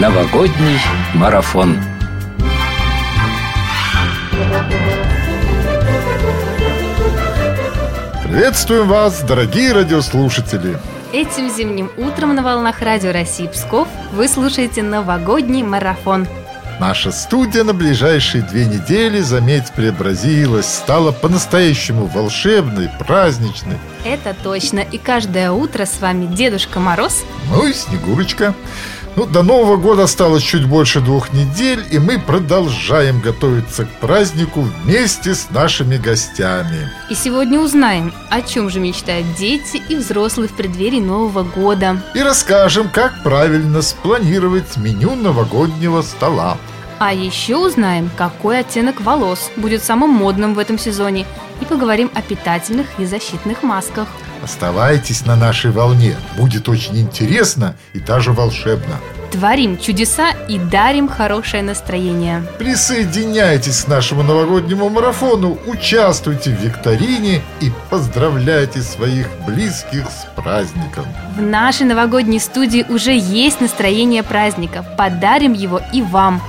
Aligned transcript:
Новогодний 0.00 0.78
марафон. 1.14 1.78
Приветствуем 8.22 8.88
вас, 8.88 9.22
дорогие 9.22 9.72
радиослушатели! 9.72 10.78
Этим 11.14 11.48
зимним 11.48 11.90
утром 11.96 12.34
на 12.34 12.42
волнах 12.42 12.82
Радио 12.82 13.10
России 13.10 13.46
Псков 13.46 13.88
вы 14.12 14.28
слушаете 14.28 14.82
новогодний 14.82 15.62
марафон. 15.62 16.28
Наша 16.78 17.10
студия 17.10 17.64
на 17.64 17.72
ближайшие 17.72 18.42
две 18.42 18.66
недели, 18.66 19.20
заметь, 19.20 19.72
преобразилась, 19.72 20.66
стала 20.66 21.10
по-настоящему 21.10 22.04
волшебной, 22.04 22.90
праздничной. 22.98 23.78
Это 24.04 24.34
точно. 24.42 24.80
И 24.80 24.98
каждое 24.98 25.52
утро 25.52 25.86
с 25.86 25.98
вами 26.02 26.26
Дедушка 26.26 26.78
Мороз. 26.78 27.24
Ну 27.50 27.66
и 27.66 27.72
Снегурочка. 27.72 28.54
Ну, 29.16 29.24
до 29.24 29.42
Нового 29.42 29.78
года 29.78 30.02
осталось 30.02 30.42
чуть 30.42 30.66
больше 30.66 31.00
двух 31.00 31.32
недель, 31.32 31.82
и 31.90 31.98
мы 31.98 32.18
продолжаем 32.18 33.20
готовиться 33.20 33.86
к 33.86 33.88
празднику 33.92 34.60
вместе 34.60 35.34
с 35.34 35.48
нашими 35.48 35.96
гостями. 35.96 36.92
И 37.08 37.14
сегодня 37.14 37.58
узнаем, 37.58 38.12
о 38.28 38.42
чем 38.42 38.68
же 38.68 38.78
мечтают 38.78 39.34
дети 39.34 39.82
и 39.88 39.96
взрослые 39.96 40.48
в 40.48 40.52
преддверии 40.52 41.00
Нового 41.00 41.44
года. 41.44 42.02
И 42.14 42.20
расскажем, 42.20 42.90
как 42.90 43.22
правильно 43.22 43.80
спланировать 43.80 44.76
меню 44.76 45.14
новогоднего 45.14 46.02
стола. 46.02 46.58
А 46.98 47.14
еще 47.14 47.56
узнаем, 47.56 48.10
какой 48.16 48.60
оттенок 48.60 49.00
волос 49.00 49.50
будет 49.56 49.82
самым 49.82 50.10
модным 50.10 50.52
в 50.52 50.58
этом 50.58 50.78
сезоне 50.78 51.24
и 51.62 51.64
поговорим 51.64 52.10
о 52.14 52.20
питательных 52.20 52.86
и 52.98 53.06
защитных 53.06 53.62
масках. 53.62 54.08
Оставайтесь 54.42 55.26
на 55.26 55.36
нашей 55.36 55.70
волне, 55.70 56.16
будет 56.36 56.68
очень 56.68 56.98
интересно 56.98 57.74
и 57.92 58.00
даже 58.00 58.32
волшебно. 58.32 58.96
Творим 59.32 59.76
чудеса 59.76 60.30
и 60.48 60.58
дарим 60.58 61.08
хорошее 61.08 61.62
настроение. 61.62 62.44
Присоединяйтесь 62.58 63.82
к 63.82 63.88
нашему 63.88 64.22
новогоднему 64.22 64.88
марафону, 64.88 65.58
участвуйте 65.66 66.50
в 66.50 66.60
викторине 66.60 67.42
и 67.60 67.72
поздравляйте 67.90 68.82
своих 68.82 69.28
близких 69.46 70.06
с 70.10 70.26
праздником. 70.40 71.06
В 71.36 71.42
нашей 71.42 71.86
новогодней 71.86 72.38
студии 72.38 72.86
уже 72.88 73.16
есть 73.16 73.60
настроение 73.60 74.22
праздника. 74.22 74.84
Подарим 74.96 75.52
его 75.52 75.80
и 75.92 76.02
вам. 76.02 76.40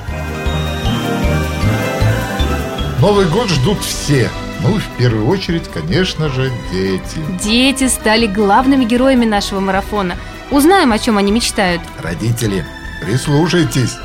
Новый 3.02 3.26
год 3.26 3.50
ждут 3.50 3.80
все. 3.82 4.30
Ну, 4.62 4.80
в 4.80 4.98
первую 4.98 5.28
очередь, 5.28 5.68
конечно 5.68 6.30
же, 6.30 6.52
дети. 6.72 7.20
Дети 7.44 7.88
стали 7.88 8.28
главными 8.28 8.86
героями 8.86 9.26
нашего 9.26 9.60
марафона. 9.60 10.16
Узнаем, 10.52 10.92
о 10.92 11.00
чем 11.00 11.18
они 11.18 11.32
мечтают. 11.32 11.82
Родители, 12.02 12.66
прислушайтесь. 13.02 13.98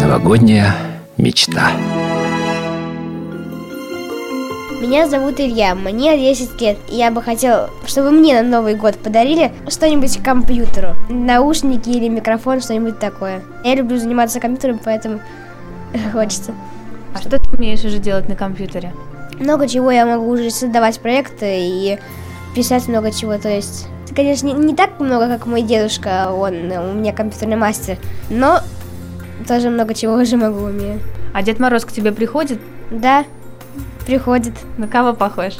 Новогодняя 0.00 0.74
мечта. 1.16 1.70
Меня 4.80 5.08
зовут 5.08 5.40
Илья, 5.40 5.74
мне 5.74 6.18
10 6.18 6.60
лет. 6.60 6.78
И 6.88 6.96
я 6.96 7.10
бы 7.10 7.22
хотел, 7.22 7.70
чтобы 7.86 8.10
мне 8.10 8.40
на 8.40 8.48
Новый 8.48 8.74
год 8.74 8.96
подарили 8.96 9.52
что-нибудь 9.68 10.18
к 10.18 10.22
компьютеру. 10.22 10.94
Наушники 11.08 11.88
или 11.88 12.08
микрофон, 12.08 12.60
что-нибудь 12.60 12.98
такое. 12.98 13.42
Я 13.64 13.74
люблю 13.74 13.98
заниматься 13.98 14.38
компьютером, 14.38 14.78
поэтому 14.84 15.20
хочется. 16.12 16.54
А 17.16 17.18
что 17.18 17.38
ты 17.38 17.56
умеешь 17.56 17.82
уже 17.82 17.98
делать 17.98 18.28
на 18.28 18.36
компьютере? 18.36 18.92
Много 19.38 19.66
чего 19.66 19.90
я 19.90 20.04
могу 20.04 20.28
уже 20.28 20.50
создавать 20.50 21.00
проекты 21.00 21.46
и 21.46 21.98
писать 22.54 22.88
много 22.88 23.10
чего, 23.10 23.38
то 23.38 23.48
есть... 23.48 23.88
Конечно, 24.14 24.48
не, 24.48 24.52
не 24.52 24.74
так 24.74 25.00
много, 25.00 25.28
как 25.28 25.46
мой 25.46 25.62
дедушка, 25.62 26.30
он 26.30 26.54
у 26.70 26.92
меня 26.92 27.12
компьютерный 27.12 27.56
мастер, 27.56 27.96
но 28.28 28.60
тоже 29.48 29.70
много 29.70 29.94
чего 29.94 30.14
уже 30.20 30.36
могу 30.36 30.60
умею. 30.60 31.00
А 31.32 31.42
Дед 31.42 31.58
Мороз 31.58 31.86
к 31.86 31.92
тебе 31.92 32.12
приходит? 32.12 32.60
Да, 32.90 33.24
приходит. 34.06 34.52
На 34.76 34.86
кого 34.86 35.14
похож? 35.14 35.54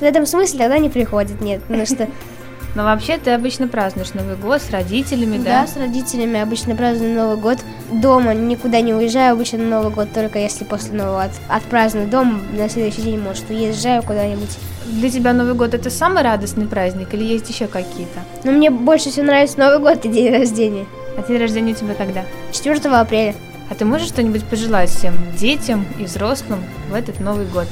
В 0.00 0.02
этом 0.02 0.24
смысле 0.24 0.58
тогда 0.58 0.78
не 0.78 0.88
приходит, 0.88 1.40
нет, 1.42 1.62
потому 1.62 1.84
что... 1.84 2.08
Но 2.76 2.84
вообще 2.84 3.16
ты 3.16 3.30
обычно 3.30 3.68
празднуешь 3.68 4.12
Новый 4.12 4.36
год 4.36 4.60
с 4.60 4.70
родителями, 4.70 5.38
да? 5.38 5.62
Да, 5.62 5.66
с 5.66 5.78
родителями 5.78 6.38
обычно 6.38 6.76
праздную 6.76 7.14
Новый 7.14 7.38
год. 7.38 7.56
Дома 7.90 8.34
никуда 8.34 8.82
не 8.82 8.92
уезжаю 8.92 9.32
обычно 9.32 9.60
на 9.60 9.78
Новый 9.78 9.90
год, 9.90 10.12
только 10.12 10.38
если 10.38 10.64
после 10.64 10.92
Нового 10.92 11.22
от, 11.22 11.30
отпраздную 11.48 12.06
дом, 12.06 12.42
на 12.54 12.68
следующий 12.68 13.00
день, 13.00 13.18
может, 13.18 13.48
уезжаю 13.48 14.02
куда-нибудь. 14.02 14.58
Для 14.84 15.08
тебя 15.08 15.32
Новый 15.32 15.54
год 15.54 15.72
это 15.72 15.88
самый 15.88 16.22
радостный 16.22 16.66
праздник 16.66 17.14
или 17.14 17.24
есть 17.24 17.48
еще 17.48 17.66
какие-то? 17.66 18.20
Но 18.44 18.52
мне 18.52 18.70
больше 18.70 19.10
всего 19.10 19.24
нравится 19.24 19.58
Новый 19.58 19.78
год 19.78 20.04
и 20.04 20.08
день 20.10 20.30
рождения. 20.30 20.84
А 21.16 21.26
день 21.26 21.40
рождения 21.40 21.72
у 21.72 21.76
тебя 21.76 21.94
когда? 21.94 22.24
4 22.52 22.78
апреля. 22.90 23.34
А 23.70 23.74
ты 23.74 23.86
можешь 23.86 24.08
что-нибудь 24.08 24.44
пожелать 24.44 24.90
всем 24.90 25.14
детям 25.34 25.86
и 25.98 26.04
взрослым 26.04 26.62
в 26.90 26.94
этот 26.94 27.20
Новый 27.20 27.46
год? 27.46 27.68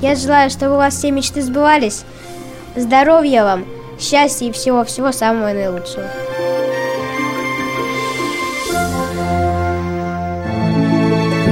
Я 0.00 0.16
желаю, 0.16 0.48
чтобы 0.48 0.76
у 0.76 0.78
вас 0.78 0.94
все 0.94 1.10
мечты 1.10 1.42
сбывались. 1.42 2.04
Здоровья 2.74 3.44
вам, 3.44 3.64
счастья 3.98 4.46
и 4.46 4.52
всего-всего 4.52 5.12
самого 5.12 5.52
наилучшего. 5.52 6.06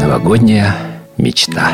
Новогодняя 0.00 0.74
мечта. 1.16 1.70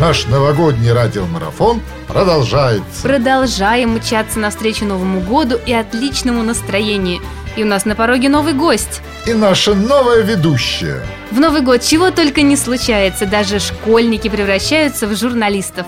Наш 0.00 0.26
новогодний 0.28 0.92
радиомарафон 0.92 1.82
продолжается. 2.08 3.02
Продолжаем 3.02 3.96
мчаться 3.96 4.38
навстречу 4.38 4.86
Новому 4.86 5.20
году 5.20 5.58
и 5.66 5.74
отличному 5.74 6.42
настроению. 6.42 7.20
И 7.54 7.62
у 7.62 7.66
нас 7.66 7.84
на 7.84 7.94
пороге 7.94 8.30
новый 8.30 8.54
гость. 8.54 9.02
И 9.26 9.34
наша 9.34 9.74
новая 9.74 10.22
ведущая. 10.22 11.02
В 11.30 11.38
Новый 11.38 11.60
год 11.60 11.82
чего 11.82 12.10
только 12.10 12.40
не 12.40 12.56
случается, 12.56 13.26
даже 13.26 13.58
школьники 13.58 14.28
превращаются 14.28 15.06
в 15.06 15.14
журналистов. 15.14 15.86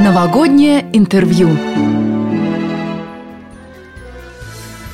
Новогоднее 0.00 0.84
интервью. 0.92 1.56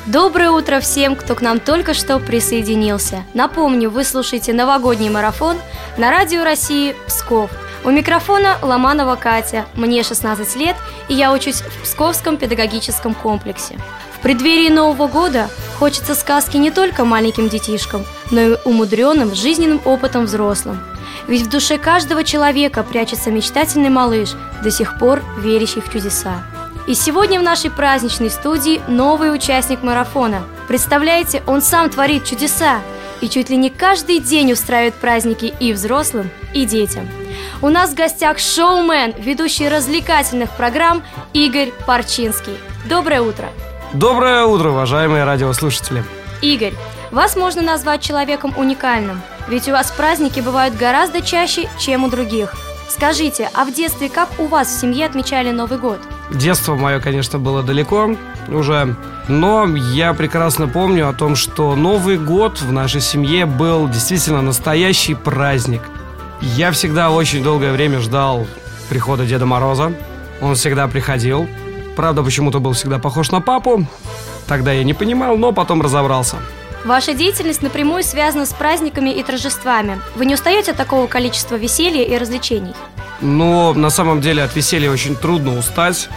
Доброе 0.05 0.51
утро 0.51 0.81
всем, 0.81 1.17
кто 1.17 1.35
к 1.35 1.41
нам 1.41 1.59
только 1.59 1.95
что 1.95 2.19
присоединился. 2.19 3.25
Напомню, 3.33 3.89
вы 3.89 4.05
слушаете 4.05 4.53
новогодний 4.53 5.09
марафон 5.09 5.57
на 5.97 6.11
Радио 6.11 6.45
России 6.45 6.95
Псков. 7.07 7.51
У 7.87 7.91
микрофона 7.93 8.59
Ломанова 8.63 9.15
Катя, 9.15 9.65
мне 9.77 10.03
16 10.03 10.57
лет, 10.57 10.75
и 11.07 11.15
я 11.15 11.33
учусь 11.33 11.61
в 11.61 11.83
Псковском 11.85 12.37
педагогическом 12.37 13.15
комплексе. 13.15 13.79
В 14.19 14.23
преддверии 14.23 14.71
Нового 14.71 15.07
года 15.07 15.49
хочется 15.79 16.17
сказки 16.17 16.57
не 16.57 16.73
только 16.73 17.05
маленьким 17.05 17.49
детишкам, 17.49 18.05
но 18.33 18.41
и 18.41 18.57
умудренным 18.65 19.37
жизненным 19.37 19.81
опытом 19.85 20.25
взрослым. 20.25 20.81
Ведь 21.29 21.43
в 21.43 21.49
душе 21.49 21.79
каждого 21.79 22.25
человека 22.25 22.83
прячется 22.83 23.31
мечтательный 23.31 23.89
малыш, 23.89 24.31
до 24.65 24.73
сих 24.73 24.99
пор 24.99 25.23
верящий 25.39 25.81
в 25.81 25.89
чудеса. 25.93 26.43
И 26.89 26.95
сегодня 26.95 27.39
в 27.39 27.45
нашей 27.45 27.71
праздничной 27.71 28.31
студии 28.31 28.81
новый 28.89 29.33
участник 29.33 29.85
марафона. 29.85 30.43
Представляете, 30.67 31.41
он 31.47 31.63
сам 31.63 31.89
творит 31.89 32.25
чудеса 32.25 32.81
и 33.21 33.29
чуть 33.29 33.49
ли 33.49 33.57
не 33.57 33.71
каждый 33.71 34.19
день 34.19 34.53
устраивает 34.53 34.95
праздники 34.95 35.55
и 35.61 35.73
взрослым, 35.73 36.31
и 36.53 36.65
детям. 36.65 37.09
У 37.63 37.71
нас 37.71 37.93
в 37.93 37.95
гостях 37.95 38.39
шоумен, 38.39 39.15
ведущий 39.19 39.69
развлекательных 39.69 40.51
программ 40.51 41.03
Игорь 41.33 41.73
Парчинский. 41.87 42.59
Доброе 42.85 43.23
утро! 43.23 43.49
Доброе 43.95 44.45
утро, 44.45 44.71
уважаемые 44.71 45.25
радиослушатели! 45.25 46.05
Игорь, 46.43 46.75
вас 47.11 47.35
можно 47.35 47.63
назвать 47.63 48.03
человеком 48.03 48.53
уникальным, 48.59 49.23
ведь 49.49 49.69
у 49.69 49.73
вас 49.73 49.91
праздники 49.91 50.41
бывают 50.41 50.77
гораздо 50.77 51.23
чаще, 51.23 51.67
чем 51.79 52.05
у 52.05 52.11
других. 52.11 52.55
Скажите, 52.91 53.49
а 53.55 53.65
в 53.65 53.73
детстве 53.73 54.11
как 54.11 54.29
у 54.39 54.49
вас 54.49 54.69
в 54.69 54.79
семье 54.79 55.07
отмечали 55.07 55.51
Новый 55.51 55.79
год? 55.79 55.99
Детство 56.31 56.75
мое, 56.75 57.01
конечно, 57.01 57.39
было 57.39 57.63
далеко 57.63 58.17
уже, 58.49 58.95
но 59.29 59.67
я 59.95 60.13
прекрасно 60.13 60.69
помню 60.69 61.09
о 61.09 61.15
том, 61.15 61.35
что 61.37 61.75
Новый 61.75 62.19
год 62.19 62.61
в 62.61 62.71
нашей 62.71 63.01
семье 63.01 63.47
был 63.47 63.89
действительно 63.89 64.43
настоящий 64.43 65.15
праздник. 65.15 65.81
Я 66.41 66.71
всегда 66.73 67.11
очень 67.11 67.43
долгое 67.43 67.73
время 67.73 68.01
ждал 68.01 68.47
прихода 68.89 69.25
Деда 69.25 69.47
Мороза. 69.47 69.93
Он 70.41 70.55
всегда 70.55 70.87
приходил. 70.87 71.49
Правда, 71.97 72.23
почему-то 72.23 72.61
был 72.61 72.73
всегда 72.73 72.99
похож 72.99 73.31
на 73.31 73.41
папу. 73.41 73.87
Тогда 74.47 74.73
я 74.73 74.85
не 74.85 74.95
понимал, 74.95 75.37
но 75.37 75.53
потом 75.53 75.81
разобрался. 75.83 76.37
Ваша 76.85 77.15
деятельность 77.15 77.63
напрямую 77.63 78.05
связана 78.05 78.47
с 78.47 78.53
праздниками 78.53 79.11
и 79.11 79.23
торжествами. 79.23 80.01
Вы 80.15 80.27
не 80.27 80.35
устаете 80.35 80.71
от 80.71 80.77
такого 80.77 81.07
количества 81.07 81.57
веселья 81.57 82.05
и 82.05 82.17
развлечений? 82.17 82.75
Но 83.21 83.73
на 83.75 83.91
самом 83.91 84.21
деле 84.21 84.43
от 84.43 84.55
веселья 84.55 84.91
очень 84.91 85.17
трудно 85.17 85.59
устать. 85.59 86.09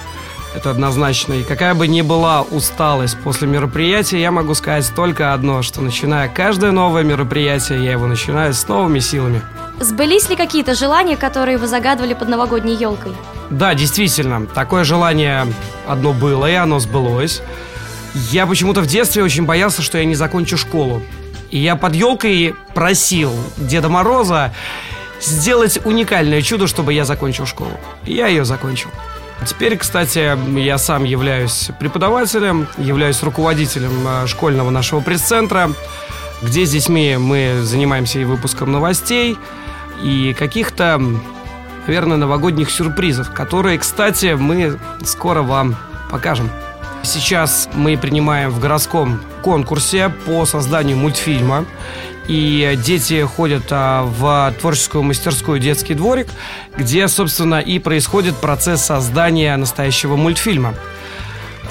Это 0.56 0.72
однозначно. 0.72 1.34
И 1.34 1.44
какая 1.44 1.75
бы 1.75 1.88
ни 1.88 2.01
была 2.01 2.42
усталость 2.42 3.18
после 3.24 3.48
мероприятия, 3.48 4.19
я 4.19 4.31
могу 4.31 4.56
сказать 4.56 4.92
только 4.96 5.34
одно, 5.34 5.62
что 5.62 5.81
начиная 5.81 6.28
каждое 6.28 6.72
новое 6.72 7.04
мероприятие, 7.04 7.84
я 7.84 7.92
его 7.92 8.07
начинаю 8.07 8.54
с 8.54 8.68
новыми 8.68 9.00
силами. 9.00 9.42
Сбылись 9.80 10.30
ли 10.30 10.36
какие-то 10.36 10.75
желания, 10.75 11.16
которые 11.16 11.57
вы 11.57 11.68
загадывали 11.68 12.13
под 12.13 12.28
новогодней 12.30 12.75
елкой? 12.75 13.13
Да, 13.50 13.74
действительно, 13.74 14.46
такое 14.48 14.84
желание 14.84 15.46
одно 15.88 16.13
было, 16.13 16.50
и 16.50 16.56
оно 16.56 16.80
сбылось. 16.80 17.42
Я 18.13 18.48
почему-то 18.48 18.81
в 18.81 18.88
детстве 18.88 19.24
очень 19.24 19.45
боялся, 19.45 19.81
что 19.81 19.98
я 19.98 20.06
не 20.06 20.16
закончу 20.16 20.57
школу. 20.57 21.02
И 21.52 21.60
я 21.60 21.75
под 21.75 21.95
елкой 21.95 22.56
просил 22.74 23.31
Деда 23.57 23.88
Мороза 23.88 24.54
сделать 25.22 25.80
уникальное 25.86 26.42
чудо, 26.42 26.68
чтобы 26.68 26.94
я 26.94 27.06
закончил 27.06 27.45
школу. 27.45 27.72
И 28.06 28.13
я 28.13 28.28
ее 28.28 28.45
закончил. 28.45 28.90
Теперь, 29.46 29.78
кстати, 29.78 30.38
я 30.60 30.78
сам 30.78 31.04
являюсь 31.06 31.72
преподавателем, 31.80 32.68
являюсь 32.78 33.24
руководителем 33.24 34.06
э, 34.06 34.28
школьного 34.28 34.70
нашего 34.70 35.00
пресс-центра, 35.00 35.72
где 36.42 36.66
с 36.66 36.72
детьми 36.72 37.18
мы 37.18 37.62
занимаемся 37.62 38.20
и 38.20 38.26
выпуском 38.26 38.72
новостей, 38.72 39.38
и 40.04 40.36
каких-то, 40.38 41.02
наверное, 41.88 42.18
новогодних 42.18 42.70
сюрпризов, 42.70 43.34
которые, 43.34 43.80
кстати, 43.80 44.36
мы 44.38 44.78
скоро 45.04 45.42
вам 45.42 45.76
покажем. 46.12 46.50
Сейчас 47.04 47.69
мы 47.74 47.98
принимаем 47.98 48.51
в 48.51 48.60
городском 48.60 49.22
конкурсе 49.42 50.10
по 50.25 50.46
созданию 50.46 50.98
мультфильма. 50.98 51.66
И 52.28 52.78
дети 52.86 53.24
ходят 53.24 53.63
а, 53.72 54.04
в 54.04 54.54
творческую 54.60 55.04
мастерскую 55.04 55.60
«Детский 55.60 55.96
дворик», 55.96 56.28
где, 56.78 57.07
собственно, 57.07 57.60
и 57.60 57.80
происходит 57.80 58.36
процесс 58.36 58.81
создания 58.81 59.57
настоящего 59.57 60.16
мультфильма. 60.16 60.75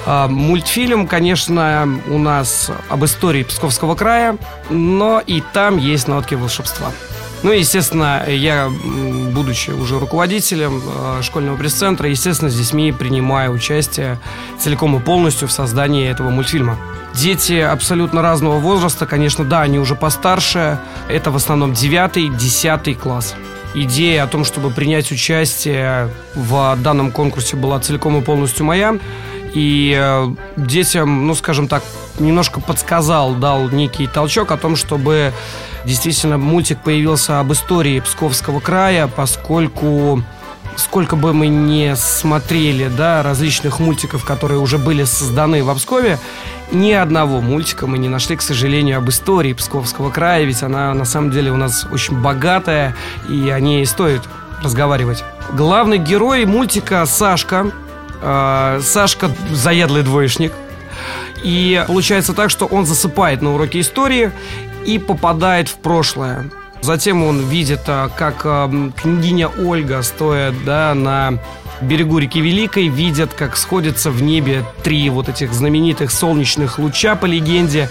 А, 0.05 0.27
мультфильм, 0.27 1.07
конечно, 1.07 1.87
у 2.07 2.17
нас 2.17 2.71
об 2.89 3.05
истории 3.05 3.43
Псковского 3.43 3.95
края, 3.95 4.37
но 4.69 5.21
и 5.25 5.41
там 5.53 5.77
есть 5.77 6.09
нотки 6.09 6.35
волшебства. 6.35 6.91
Ну, 7.41 7.51
естественно, 7.51 8.25
я, 8.27 8.69
будучи 8.69 9.71
уже 9.71 9.97
руководителем 9.97 10.81
э, 10.85 11.21
школьного 11.21 11.55
пресс-центра, 11.55 12.09
естественно, 12.09 12.51
с 12.51 12.55
детьми 12.55 12.91
принимаю 12.91 13.53
участие 13.53 14.19
целиком 14.59 14.97
и 14.97 14.99
полностью 14.99 15.47
в 15.47 15.51
создании 15.51 16.09
этого 16.09 16.29
мультфильма. 16.31 16.77
Дети 17.13 17.59
абсолютно 17.59 18.21
разного 18.21 18.59
возраста, 18.59 19.05
конечно, 19.05 19.45
да, 19.45 19.61
они 19.61 19.79
уже 19.79 19.95
постарше. 19.95 20.79
Это 21.07 21.31
в 21.31 21.37
основном 21.37 21.71
9-10 21.71 22.95
класс. 22.95 23.35
Идея 23.73 24.23
о 24.23 24.27
том, 24.27 24.43
чтобы 24.43 24.69
принять 24.69 25.11
участие 25.11 26.09
в 26.35 26.75
данном 26.77 27.11
конкурсе 27.11 27.55
была 27.55 27.79
целиком 27.79 28.17
и 28.17 28.21
полностью 28.21 28.65
моя. 28.65 28.97
И 29.53 29.97
э, 29.97 30.27
детям, 30.57 31.25
ну, 31.25 31.35
скажем 31.35 31.67
так, 31.67 31.83
немножко 32.17 32.59
подсказал, 32.59 33.35
дал 33.35 33.69
некий 33.69 34.07
толчок 34.07 34.51
о 34.51 34.57
том, 34.57 34.75
чтобы 34.75 35.33
действительно 35.85 36.37
мультик 36.37 36.79
появился 36.79 37.39
об 37.39 37.51
истории 37.51 37.99
Псковского 37.99 38.59
края, 38.59 39.07
поскольку 39.07 40.23
сколько 40.75 41.15
бы 41.15 41.33
мы 41.33 41.47
не 41.47 41.95
смотрели, 41.95 42.87
да, 42.87 43.21
различных 43.21 43.79
мультиков, 43.79 44.25
которые 44.25 44.59
уже 44.59 44.77
были 44.77 45.03
созданы 45.03 45.63
в 45.63 45.69
Обскове, 45.69 46.19
ни 46.71 46.91
одного 46.91 47.41
мультика 47.41 47.87
мы 47.87 47.97
не 47.97 48.09
нашли, 48.09 48.35
к 48.35 48.41
сожалению, 48.41 48.97
об 48.97 49.09
истории 49.09 49.53
Псковского 49.53 50.09
края, 50.09 50.43
ведь 50.45 50.63
она 50.63 50.93
на 50.93 51.05
самом 51.05 51.31
деле 51.31 51.51
у 51.51 51.57
нас 51.57 51.85
очень 51.91 52.19
богатая, 52.19 52.95
и 53.27 53.49
о 53.49 53.59
ней 53.59 53.85
стоит 53.85 54.21
разговаривать. 54.63 55.23
Главный 55.53 55.97
герой 55.97 56.45
мультика 56.45 57.05
Сашка. 57.05 57.71
Э, 58.21 58.79
Сашка 58.83 59.31
заядлый 59.51 60.03
двоечник. 60.03 60.53
И 61.43 61.83
получается 61.87 62.33
так, 62.33 62.49
что 62.49 62.65
он 62.65 62.85
засыпает 62.85 63.41
на 63.41 63.53
уроке 63.53 63.79
истории 63.79 64.31
и 64.85 64.99
попадает 64.99 65.69
в 65.69 65.75
прошлое. 65.75 66.49
Затем 66.81 67.23
он 67.23 67.41
видит, 67.47 67.81
а, 67.87 68.09
как 68.09 68.43
княгиня 69.01 69.49
Ольга, 69.49 70.01
стоя 70.01 70.53
да, 70.65 70.93
на 70.93 71.39
берегу 71.81 72.17
реки 72.19 72.41
Великой, 72.41 72.87
видят, 72.87 73.33
как 73.33 73.57
сходятся 73.57 74.11
в 74.11 74.21
небе 74.21 74.63
три 74.83 75.09
вот 75.09 75.29
этих 75.29 75.53
знаменитых 75.53 76.11
солнечных 76.11 76.79
луча 76.79 77.15
по 77.15 77.25
легенде. 77.25 77.89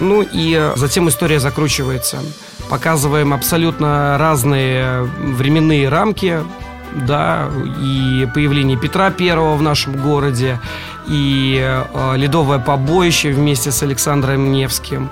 Ну 0.00 0.22
и 0.22 0.54
а, 0.54 0.74
затем 0.76 1.08
история 1.08 1.40
закручивается. 1.40 2.18
Показываем 2.68 3.32
абсолютно 3.32 4.16
разные 4.18 5.02
временные 5.02 5.88
рамки, 5.88 6.42
да, 6.94 7.48
и 7.80 8.26
появление 8.34 8.78
Петра 8.78 9.10
Первого 9.10 9.56
в 9.56 9.62
нашем 9.62 9.96
городе, 9.96 10.58
и 11.06 11.60
э, 11.60 12.16
ледовое 12.16 12.58
побоище 12.58 13.30
вместе 13.30 13.70
с 13.70 13.82
Александром 13.82 14.52
Невским, 14.52 15.10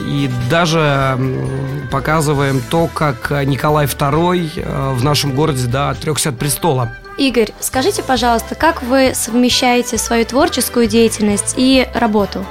и 0.00 0.30
даже 0.50 1.18
показываем 1.90 2.60
то, 2.70 2.86
как 2.86 3.30
Николай 3.44 3.86
II 3.86 4.50
э, 4.56 4.92
в 4.94 5.04
нашем 5.04 5.34
городе 5.34 5.66
да, 5.66 5.90
отрекся 5.90 6.30
от 6.30 6.38
престола. 6.38 6.90
Игорь, 7.16 7.52
скажите, 7.60 8.02
пожалуйста, 8.02 8.54
как 8.54 8.82
вы 8.82 9.12
совмещаете 9.14 9.96
свою 9.96 10.26
творческую 10.26 10.86
деятельность 10.86 11.54
и 11.56 11.88
работу? 11.94 12.44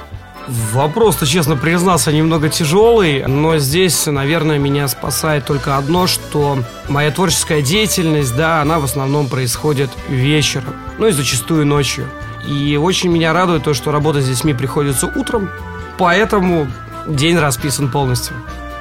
Вопрос-то, 0.48 1.26
честно 1.26 1.56
признаться, 1.56 2.12
немного 2.12 2.48
тяжелый, 2.48 3.26
но 3.26 3.58
здесь, 3.58 4.06
наверное, 4.06 4.58
меня 4.58 4.86
спасает 4.86 5.44
только 5.44 5.76
одно, 5.76 6.06
что 6.06 6.58
моя 6.88 7.10
творческая 7.10 7.62
деятельность, 7.62 8.36
да, 8.36 8.62
она 8.62 8.78
в 8.78 8.84
основном 8.84 9.28
происходит 9.28 9.90
вечером, 10.08 10.74
ну 10.98 11.08
и 11.08 11.12
зачастую 11.12 11.66
ночью. 11.66 12.08
И 12.46 12.76
очень 12.76 13.10
меня 13.10 13.32
радует 13.32 13.64
то, 13.64 13.74
что 13.74 13.90
работа 13.90 14.20
с 14.20 14.28
детьми 14.28 14.54
приходится 14.54 15.08
утром, 15.08 15.50
поэтому 15.98 16.68
день 17.08 17.38
расписан 17.38 17.90
полностью. 17.90 18.36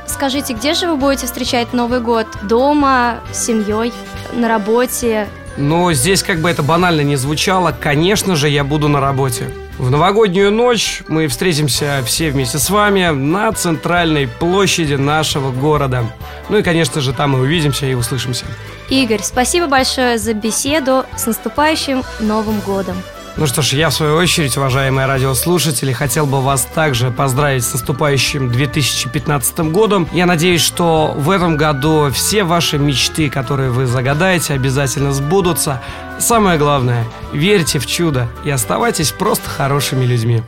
Скажите, 0.06 0.54
где 0.54 0.76
же 0.76 0.88
вы 0.88 0.98
будете 0.98 1.26
встречать 1.26 1.74
Новый 1.74 2.00
год? 2.00 2.28
Дома, 2.44 3.22
с 3.32 3.44
семьей, 3.44 3.92
на 4.34 4.48
работе? 4.48 5.28
Ну, 5.58 5.92
здесь 5.94 6.22
как 6.22 6.42
бы 6.42 6.50
это 6.50 6.62
банально 6.62 7.02
не 7.02 7.16
звучало, 7.16 7.76
конечно 7.78 8.36
же, 8.36 8.50
я 8.50 8.64
буду 8.64 8.88
на 8.88 9.00
работе. 9.00 9.50
В 9.78 9.92
новогоднюю 9.92 10.52
ночь 10.52 11.04
мы 11.10 11.28
встретимся 11.28 12.02
все 12.06 12.32
вместе 12.32 12.60
с 12.60 12.70
вами 12.70 13.10
на 13.10 13.52
центральной 13.52 14.28
площади 14.28 14.94
нашего 14.94 15.52
города. 15.52 16.06
Ну 16.48 16.58
и, 16.58 16.64
конечно 16.64 17.02
же, 17.02 17.12
там 17.12 17.32
мы 17.32 17.42
увидимся 17.42 17.86
и 17.86 17.94
услышимся. 17.94 18.46
Игорь, 18.90 19.22
спасибо 19.22 19.68
большое 19.68 20.18
за 20.18 20.34
беседу. 20.34 21.04
С 21.18 21.26
наступающим 21.26 22.04
Новым 22.22 22.62
годом! 22.62 22.96
Ну 23.38 23.48
что 23.48 23.62
ж, 23.62 23.74
я 23.74 23.90
в 23.90 23.94
свою 23.94 24.16
очередь, 24.16 24.56
уважаемые 24.56 25.08
радиослушатели, 25.08 25.92
хотел 25.92 26.26
бы 26.26 26.42
вас 26.42 26.66
также 26.74 27.12
поздравить 27.12 27.66
с 27.66 27.74
наступающим 27.74 28.50
2015 28.50 29.60
годом. 29.72 30.08
Я 30.14 30.26
надеюсь, 30.26 30.62
что 30.62 31.14
в 31.18 31.30
этом 31.30 31.58
году 31.58 32.10
все 32.14 32.46
ваши 32.46 32.78
мечты, 32.78 33.30
которые 33.30 33.72
вы 33.72 33.88
загадаете, 33.88 34.54
обязательно 34.54 35.12
сбудутся. 35.12 35.82
Самое 36.18 36.58
главное, 36.58 37.04
верьте 37.34 37.80
в 37.80 37.86
чудо 37.86 38.30
и 38.46 38.50
оставайтесь 38.50 39.12
просто 39.12 39.50
хорошими 39.50 40.06
людьми. 40.06 40.42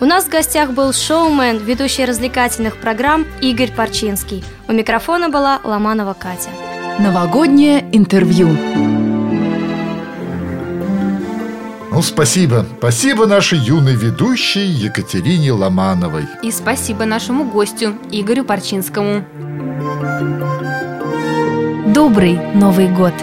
У 0.00 0.04
нас 0.04 0.24
в 0.24 0.28
гостях 0.28 0.70
был 0.70 0.92
шоумен, 0.92 1.58
ведущий 1.58 2.04
развлекательных 2.04 2.76
программ 2.78 3.24
Игорь 3.40 3.70
Парчинский. 3.70 4.44
У 4.66 4.72
микрофона 4.72 5.28
была 5.28 5.60
Ломанова 5.62 6.14
Катя. 6.14 6.50
Новогоднее 6.98 7.88
интервью. 7.92 9.01
Ну, 12.02 12.06
спасибо. 12.06 12.66
Спасибо 12.78 13.26
нашей 13.26 13.60
юной 13.60 13.94
ведущей 13.94 14.66
Екатерине 14.66 15.52
Ломановой. 15.52 16.26
И 16.42 16.50
спасибо 16.50 17.04
нашему 17.04 17.48
гостю 17.48 17.94
Игорю 18.10 18.44
Парчинскому. 18.44 19.24
Добрый 21.94 22.40
Новый 22.54 22.88
год! 22.88 23.14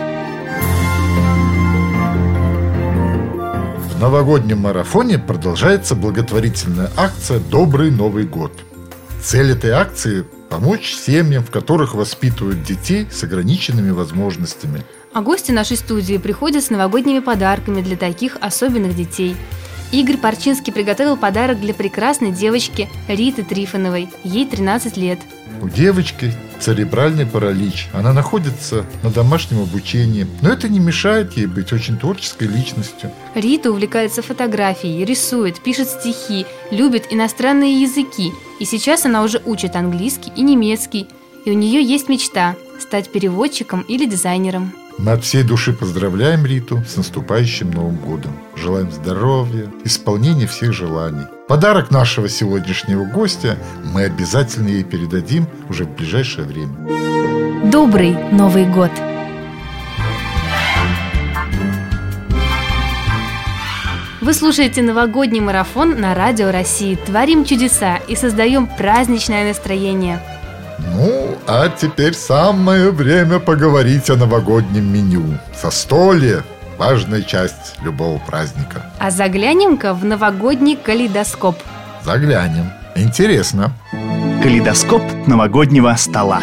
В 3.90 4.00
новогоднем 4.00 4.60
марафоне 4.60 5.20
продолжается 5.20 5.96
благотворительная 5.96 6.90
акция 6.96 7.40
«Добрый 7.40 7.92
Новый 7.92 8.24
год». 8.24 8.54
Цель 9.22 9.52
этой 9.52 9.72
акции– 9.72 10.24
помочь 10.50 10.94
семьям, 10.94 11.44
в 11.44 11.52
которых 11.52 11.96
воспитывают 11.96 12.64
детей 12.64 13.10
с 13.12 13.24
ограниченными 13.24 13.90
возможностями– 13.90 14.86
а 15.14 15.22
гости 15.22 15.52
нашей 15.52 15.78
студии 15.78 16.18
приходят 16.18 16.64
с 16.64 16.70
новогодними 16.70 17.20
подарками 17.20 17.82
для 17.82 17.98
таких 17.98 18.38
особенных 18.42 18.96
детей. 18.96 19.36
Игорь 19.92 20.18
Парчинский 20.18 20.72
приготовил 20.72 21.18
подарок 21.18 21.60
для 21.60 21.74
прекрасной 21.74 22.32
девочки 22.32 22.88
Риты 23.08 23.44
Трифоновой. 23.44 24.10
Ей 24.24 24.46
13 24.46 24.98
лет. 24.98 25.20
У 25.62 25.68
девочки 25.68 26.32
церебральный 26.60 27.26
паралич. 27.26 27.88
Она 27.92 28.14
находится 28.14 28.86
на 29.02 29.10
домашнем 29.10 29.64
обучении. 29.64 30.28
Но 30.42 30.52
это 30.52 30.70
не 30.70 30.80
мешает 30.80 31.34
ей 31.34 31.48
быть 31.48 31.74
очень 31.74 31.98
творческой 31.98 32.48
личностью. 32.48 33.12
Рита 33.34 33.72
увлекается 33.72 34.22
фотографией, 34.22 35.04
рисует, 35.06 35.60
пишет 35.60 35.90
стихи, 35.90 36.46
любит 36.70 37.08
иностранные 37.10 37.82
языки. 37.82 38.32
И 38.60 38.66
сейчас 38.66 39.06
она 39.06 39.24
уже 39.24 39.42
учит 39.44 39.76
английский 39.76 40.32
и 40.36 40.42
немецкий. 40.44 41.08
И 41.46 41.52
у 41.52 41.54
нее 41.54 41.82
есть 41.82 42.10
мечта– 42.10 42.56
стать 42.80 43.12
переводчиком 43.12 43.82
или 43.82 44.06
дизайнером. 44.06 44.74
Мы 45.02 45.14
от 45.14 45.24
всей 45.24 45.44
души 45.44 45.72
поздравляем 45.72 46.46
Риту 46.46 46.84
с 46.86 46.98
наступающим 46.98 47.72
Новым 47.72 47.96
годом. 47.96 48.34
Желаем 48.58 48.92
здоровья, 48.92 49.72
исполнения 49.86 50.46
всех 50.46 50.74
желаний. 50.74 51.26
Подарок 51.48 51.90
нашего 51.90 52.28
сегодняшнего 52.28 53.06
гостя 53.06 53.58
мы 53.82 54.04
обязательно 54.04 54.68
ей 54.68 54.84
передадим 54.84 55.48
уже 55.70 55.86
в 55.86 55.96
ближайшее 55.96 56.46
время. 56.46 57.72
Добрый 57.72 58.12
Новый 58.34 58.66
год! 58.66 58.92
Вы 64.20 64.34
слушаете 64.34 64.82
новогодний 64.82 65.40
марафон 65.40 66.00
на 66.02 66.14
Радио 66.14 66.52
России. 66.52 67.00
Творим 67.06 67.46
чудеса 67.46 68.00
и 68.10 68.18
создаем 68.18 68.68
праздничное 68.68 69.48
настроение. 69.48 70.20
Ну, 70.94 71.38
а 71.48 71.70
теперь 71.70 72.14
самое 72.14 72.92
время 72.92 73.40
поговорить 73.40 74.10
о 74.10 74.16
новогоднем 74.16 74.92
меню. 74.92 75.38
Застолье– 75.62 76.44
важная 76.78 77.22
часть 77.22 77.76
любого 77.84 78.20
праздника. 78.20 78.84
А 79.00 79.12
заглянем-ка 79.12 79.94
в 79.94 80.06
новогодний 80.06 80.76
калейдоскоп. 80.76 81.58
Заглянем. 82.04 82.72
Интересно. 82.96 83.74
Калейдоскоп 84.42 85.02
новогоднего 85.28 85.94
стола. 85.98 86.42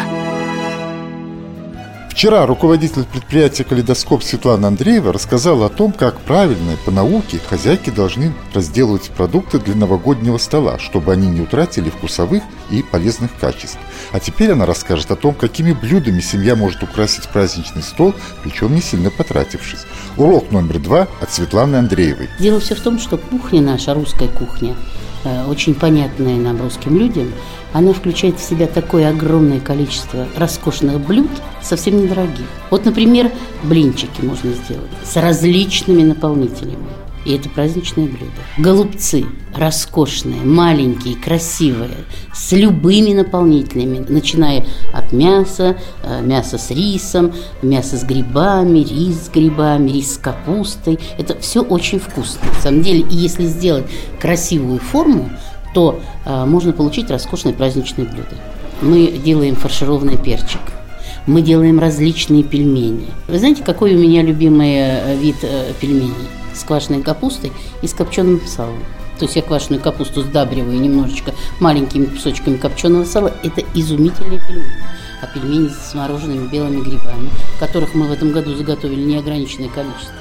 Вчера 2.17 2.47
руководитель 2.47 3.03
предприятия 3.03 3.63
«Калейдоскоп» 3.63 4.23
Светлана 4.23 4.69
Андреева 4.69 5.13
рассказала 5.13 5.67
о 5.67 5.69
том, 5.69 5.91
как 5.91 6.19
правильно 6.21 6.71
и 6.71 6.83
по 6.83 6.89
науке 6.89 7.39
хозяйки 7.47 7.91
должны 7.91 8.33
разделывать 8.55 9.11
продукты 9.11 9.59
для 9.59 9.75
новогоднего 9.75 10.39
стола, 10.39 10.79
чтобы 10.79 11.13
они 11.13 11.27
не 11.27 11.41
утратили 11.41 11.91
вкусовых 11.91 12.41
и 12.71 12.81
полезных 12.81 13.37
качеств. 13.39 13.77
А 14.13 14.19
теперь 14.19 14.53
она 14.53 14.65
расскажет 14.65 15.11
о 15.11 15.15
том, 15.15 15.35
какими 15.35 15.73
блюдами 15.73 16.19
семья 16.19 16.55
может 16.55 16.81
украсить 16.81 17.29
праздничный 17.29 17.83
стол, 17.83 18.15
причем 18.43 18.73
не 18.73 18.81
сильно 18.81 19.11
потратившись. 19.11 19.85
Урок 20.17 20.49
номер 20.49 20.79
два 20.79 21.07
от 21.21 21.31
Светланы 21.31 21.75
Андреевой. 21.75 22.31
Дело 22.39 22.59
все 22.59 22.73
в 22.73 22.79
том, 22.79 22.97
что 22.97 23.19
кухня 23.19 23.61
наша, 23.61 23.93
русская 23.93 24.27
кухня, 24.27 24.75
очень 25.47 25.75
понятная 25.75 26.37
нам, 26.37 26.61
русским 26.61 26.97
людям, 26.97 27.31
она 27.73 27.93
включает 27.93 28.39
в 28.39 28.43
себя 28.43 28.67
такое 28.67 29.09
огромное 29.09 29.59
количество 29.59 30.27
роскошных 30.37 30.99
блюд, 30.99 31.29
совсем 31.61 32.01
недорогих. 32.01 32.45
Вот, 32.69 32.85
например, 32.85 33.31
блинчики 33.63 34.21
можно 34.21 34.51
сделать 34.51 34.89
с 35.03 35.15
различными 35.15 36.03
наполнителями. 36.03 36.87
И 37.25 37.33
это 37.35 37.49
праздничное 37.49 38.05
блюдо. 38.05 38.31
Голубцы 38.57 39.25
роскошные, 39.57 40.41
маленькие, 40.41 41.15
красивые, 41.15 41.89
с 42.33 42.51
любыми 42.51 43.13
наполнителями, 43.13 44.05
начиная 44.07 44.65
от 44.93 45.11
мяса, 45.11 45.77
э, 46.03 46.21
мяса 46.21 46.57
с 46.57 46.69
рисом, 46.71 47.33
мясо 47.61 47.97
с 47.97 48.03
грибами, 48.03 48.79
рис 48.79 49.25
с 49.25 49.29
грибами, 49.29 49.91
рис 49.91 50.15
с 50.15 50.17
капустой. 50.17 50.99
Это 51.17 51.37
все 51.39 51.61
очень 51.61 51.99
вкусно. 51.99 52.41
На 52.53 52.61
самом 52.61 52.81
деле, 52.81 53.05
если 53.09 53.45
сделать 53.45 53.85
красивую 54.19 54.79
форму, 54.79 55.29
то 55.73 55.99
э, 56.25 56.45
можно 56.45 56.71
получить 56.71 57.09
роскошное 57.09 57.53
праздничное 57.53 58.05
блюдо. 58.05 58.35
Мы 58.81 59.07
делаем 59.23 59.55
фаршированный 59.55 60.17
перчик. 60.17 60.61
Мы 61.25 61.41
делаем 61.41 61.79
различные 61.79 62.43
пельмени. 62.43 63.07
Вы 63.27 63.39
знаете, 63.39 63.61
какой 63.63 63.95
у 63.95 63.99
меня 63.99 64.21
любимый 64.21 64.75
э, 64.75 65.17
вид 65.17 65.37
пельменей? 65.81 66.13
С 66.57 66.63
квашеной 66.63 67.03
капустой 67.03 67.51
и 67.81 67.87
с 67.87 67.93
копченым 67.93 68.41
салом. 68.47 68.79
То 69.19 69.25
есть 69.25 69.35
я 69.35 69.41
квашеную 69.41 69.81
капусту 69.81 70.21
сдабриваю 70.21 70.79
немножечко 70.79 71.33
маленькими 71.59 72.05
кусочками 72.05 72.57
копченого 72.57 73.05
сала. 73.05 73.33
Это 73.43 73.63
изумительные 73.73 74.39
пельмени. 74.39 74.71
А 75.21 75.27
пельмени 75.27 75.69
с 75.69 75.93
мороженными 75.95 76.47
белыми 76.47 76.81
грибами, 76.81 77.29
которых 77.59 77.95
мы 77.95 78.07
в 78.07 78.11
этом 78.11 78.31
году 78.31 78.55
заготовили 78.55 79.01
неограниченное 79.01 79.69
количество. 79.69 80.13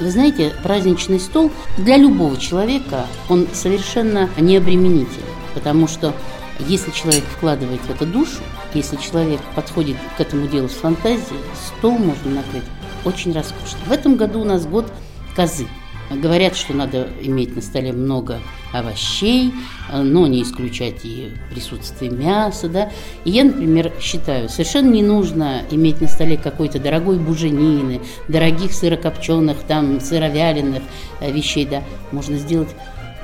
Вы 0.00 0.10
знаете, 0.10 0.54
праздничный 0.62 1.20
стол 1.20 1.50
для 1.78 1.96
любого 1.96 2.36
человека, 2.36 3.06
он 3.28 3.46
совершенно 3.52 4.28
необременителен, 4.38 5.24
потому 5.54 5.88
что 5.88 6.14
если 6.58 6.90
человек 6.90 7.24
вкладывает 7.24 7.80
в 7.80 7.90
это 7.90 8.04
душу, 8.04 8.40
если 8.74 8.96
человек 8.96 9.40
подходит 9.54 9.96
к 10.16 10.20
этому 10.20 10.48
делу 10.48 10.68
с 10.68 10.72
фантазией, 10.72 11.40
стол 11.78 11.92
можно 11.92 12.30
накрыть 12.30 12.64
очень 13.04 13.32
роскошно. 13.32 13.78
В 13.86 13.92
этом 13.92 14.16
году 14.16 14.40
у 14.40 14.44
нас 14.44 14.66
год 14.66 14.92
козы– 15.34 15.66
Говорят, 16.20 16.56
что 16.56 16.74
надо 16.74 17.08
иметь 17.22 17.54
на 17.54 17.62
столе 17.62 17.92
много 17.92 18.40
овощей, 18.72 19.52
но 19.92 20.26
не 20.26 20.42
исключать 20.42 21.04
и 21.04 21.30
присутствие 21.50 22.10
мяса, 22.10 22.68
да. 22.68 22.90
И 23.24 23.30
я, 23.30 23.44
например, 23.44 23.92
считаю, 24.00 24.48
совершенно 24.48 24.90
не 24.90 25.02
нужно 25.02 25.62
иметь 25.70 26.00
на 26.00 26.08
столе 26.08 26.36
какой-то 26.36 26.78
дорогой 26.78 27.18
буженины, 27.18 28.00
дорогих 28.28 28.72
сырокопченых, 28.72 29.58
там, 29.68 30.00
сыровяленых 30.00 30.82
э, 31.20 31.30
вещей, 31.30 31.66
да. 31.66 31.82
Можно 32.10 32.36
сделать 32.36 32.70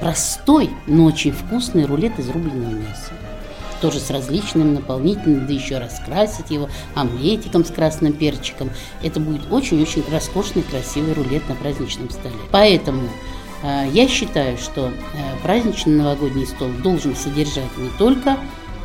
простой, 0.01 0.71
но 0.87 1.05
очень 1.05 1.33
вкусный 1.33 1.85
рулет 1.85 2.19
из 2.19 2.29
рубленого 2.29 2.71
мяса 2.71 3.13
тоже 3.81 4.01
с 4.01 4.11
различным 4.11 4.75
наполнителем, 4.75 5.47
да 5.47 5.53
еще 5.53 5.79
раскрасить 5.79 6.51
его 6.51 6.69
омлетиком 6.95 7.65
с 7.65 7.71
красным 7.71 8.13
перчиком. 8.13 8.71
Это 9.03 9.21
будет 9.21 9.51
очень-очень 9.51 10.05
роскошный, 10.11 10.63
красивый 10.63 11.15
рулет 11.15 11.49
на 11.49 11.55
праздничном 11.55 12.11
столе. 12.11 12.35
Поэтому 12.51 13.09
э, 13.63 13.87
я 13.93 14.09
считаю, 14.09 14.59
что 14.59 14.89
э, 14.89 14.93
праздничный 15.43 15.95
новогодний 15.95 16.47
стол 16.47 16.69
должен 16.83 17.17
содержать 17.17 17.77
не 17.77 17.91
только 17.99 18.37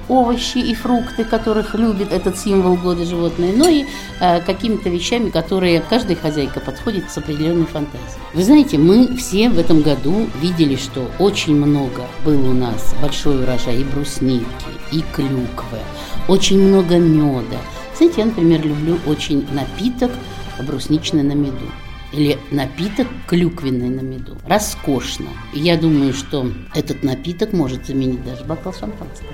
овощи 0.07 0.57
и 0.57 0.73
фрукты, 0.73 1.23
которых 1.23 1.75
любит 1.75 2.11
этот 2.11 2.37
символ 2.37 2.75
года 2.75 3.05
животное, 3.05 3.53
но 3.55 3.67
и 3.67 3.85
э, 4.19 4.41
какими-то 4.41 4.89
вещами, 4.89 5.29
которые 5.29 5.81
каждая 5.81 6.15
хозяйка 6.15 6.59
подходит 6.59 7.09
с 7.09 7.17
определенной 7.17 7.65
фантазией. 7.65 8.21
Вы 8.33 8.43
знаете, 8.43 8.77
мы 8.77 9.15
все 9.17 9.49
в 9.49 9.59
этом 9.59 9.81
году 9.81 10.27
видели, 10.41 10.75
что 10.75 11.09
очень 11.19 11.55
много 11.55 12.03
было 12.25 12.49
у 12.49 12.53
нас 12.53 12.95
большой 13.01 13.43
урожай 13.43 13.81
и 13.81 13.83
брусники, 13.83 14.45
и 14.91 15.01
клюквы, 15.13 15.79
очень 16.27 16.61
много 16.61 16.97
меда. 16.97 17.57
Знаете, 17.95 18.21
я, 18.21 18.25
например, 18.25 18.65
люблю 18.65 18.97
очень 19.05 19.45
напиток 19.51 20.11
брусничный 20.65 21.23
на 21.23 21.33
меду 21.33 21.65
или 22.11 22.37
напиток 22.51 23.07
клюквенный 23.27 23.89
на 23.89 24.01
меду. 24.01 24.37
Роскошно. 24.47 25.29
Я 25.53 25.77
думаю, 25.77 26.13
что 26.13 26.47
этот 26.75 27.03
напиток 27.03 27.53
может 27.53 27.87
заменить 27.87 28.23
даже 28.23 28.43
бокал 28.45 28.73
шампанского. 28.73 29.33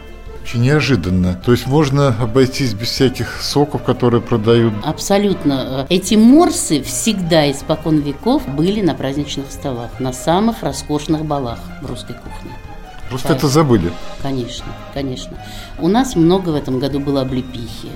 Очень 0.50 0.64
неожиданно. 0.64 1.36
То 1.36 1.52
есть 1.52 1.68
можно 1.68 2.08
обойтись 2.08 2.74
без 2.74 2.88
всяких 2.88 3.40
соков, 3.40 3.84
которые 3.84 4.20
продают. 4.20 4.74
Абсолютно. 4.84 5.86
Эти 5.90 6.16
морсы 6.16 6.82
всегда 6.82 7.52
испокон 7.52 8.00
веков 8.00 8.48
были 8.48 8.82
на 8.82 8.96
праздничных 8.96 9.52
столах, 9.52 10.00
на 10.00 10.12
самых 10.12 10.64
роскошных 10.64 11.24
балах 11.24 11.60
в 11.84 11.86
русской 11.86 12.14
кухне. 12.16 12.52
Просто 13.10 13.34
это 13.34 13.48
забыли. 13.48 13.92
Конечно, 14.22 14.66
конечно. 14.94 15.38
У 15.80 15.88
нас 15.88 16.16
много 16.16 16.50
в 16.50 16.56
этом 16.56 16.80
году 16.80 17.00
было 17.00 17.22
облепихи. 17.22 17.90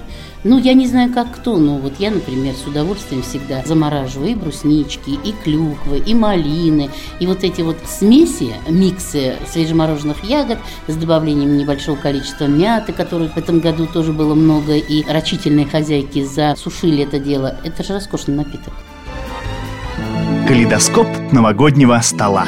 Ну, 0.44 0.58
я 0.58 0.74
не 0.74 0.88
знаю, 0.88 1.14
как 1.14 1.32
кто, 1.32 1.58
но 1.58 1.78
вот 1.78 1.94
я, 2.00 2.12
например, 2.12 2.54
с 2.56 2.68
удовольствием 2.68 3.22
всегда 3.22 3.64
замораживаю 3.64 4.32
и 4.32 4.36
бруснички, 4.36 5.12
и 5.12 5.32
клюквы, 5.44 6.00
и 6.00 6.14
малины, 6.14 6.90
и 7.20 7.28
вот 7.28 7.46
эти 7.46 7.62
вот 7.62 7.78
смеси, 7.88 8.54
миксы 8.68 9.36
свежемороженных 9.50 10.24
ягод 10.26 10.58
с 10.88 10.96
добавлением 10.96 11.58
небольшого 11.58 11.96
количества 11.96 12.46
мяты, 12.46 12.92
которых 12.92 13.36
в 13.36 13.38
этом 13.38 13.62
году 13.62 13.88
тоже 13.88 14.12
было 14.12 14.36
много, 14.36 14.76
и 14.76 15.06
рачительные 15.10 15.66
хозяйки 15.66 16.26
засушили 16.26 17.04
это 17.04 17.20
дело. 17.20 17.56
Это 17.64 17.84
же 17.84 17.94
роскошный 17.94 18.36
напиток. 18.36 18.74
Калейдоскоп 20.48 21.08
новогоднего 21.32 21.98
стола. 22.04 22.46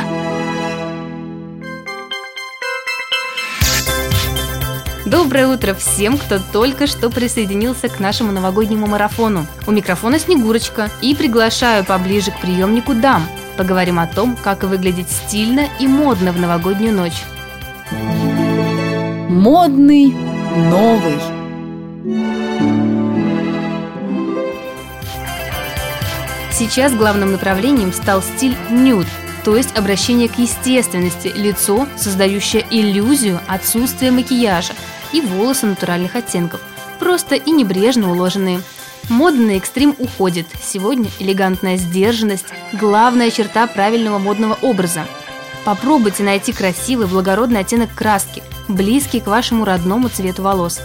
Доброе 5.15 5.47
утро 5.47 5.73
всем, 5.73 6.17
кто 6.17 6.39
только 6.51 6.87
что 6.87 7.09
присоединился 7.09 7.87
к 7.87 8.01
нашему 8.01 8.33
новогоднему 8.33 8.85
марафону. 8.85 9.47
У 9.65 9.71
микрофона 9.71 10.19
Снегурочка 10.19 10.89
и 11.01 11.15
приглашаю 11.15 11.85
поближе 11.85 12.31
к 12.31 12.41
приемнику 12.41 12.93
дам. 12.93 13.25
Поговорим 13.55 13.97
о 13.97 14.07
том, 14.07 14.35
как 14.35 14.63
выглядеть 14.63 15.09
стильно 15.09 15.69
и 15.79 15.87
модно 15.87 16.33
в 16.33 16.39
новогоднюю 16.41 16.93
ночь. 16.93 17.23
Модный 19.29 20.13
новый. 20.69 21.17
Сейчас 26.51 26.93
главным 26.93 27.31
направлением 27.31 27.93
стал 27.93 28.21
стиль 28.21 28.57
нюд, 28.69 29.07
то 29.45 29.55
есть 29.55 29.77
обращение 29.77 30.27
к 30.27 30.37
естественности, 30.39 31.31
лицо, 31.33 31.87
создающее 31.95 32.65
иллюзию 32.69 33.39
отсутствия 33.47 34.11
макияжа, 34.11 34.73
и 35.15 35.21
волосы 35.21 35.65
натуральных 35.65 36.15
оттенков, 36.15 36.59
просто 36.99 37.35
и 37.35 37.51
небрежно 37.51 38.11
уложенные. 38.11 38.61
Модный 39.07 39.57
экстрим 39.57 39.95
уходит. 39.97 40.45
Сегодня 40.61 41.09
элегантная 41.19 41.77
сдержанность– 41.77 42.47
главная 42.73 43.31
черта 43.31 43.65
правильного 43.67 44.17
модного 44.17 44.57
образа. 44.61 45.05
Попробуйте 45.63 46.23
найти 46.23 46.51
красивый 46.51 47.07
благородный 47.07 47.61
оттенок 47.61 47.93
краски, 47.95 48.43
близкий 48.67 49.21
к 49.21 49.27
вашему 49.27 49.63
родному 49.63 50.09
цвету 50.09 50.41
волос. 50.41 50.81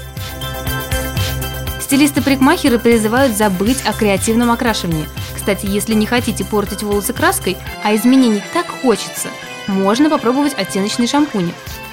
Стилисты-парикмахеры 1.80 2.78
призывают 2.78 3.36
забыть 3.36 3.78
о 3.84 3.92
креативном 3.92 4.52
окрашивании. 4.52 5.08
Кстати, 5.34 5.66
если 5.66 5.94
не 5.94 6.06
хотите 6.06 6.44
портить 6.44 6.84
волосы 6.84 7.12
краской, 7.14 7.56
а 7.82 7.96
изменений 7.96 8.42
так 8.52 8.68
хочется, 8.68 9.28
можно 9.66 10.08
попробовать 10.08 10.54
оттеночные 10.56 11.08
шампуни. 11.08 11.52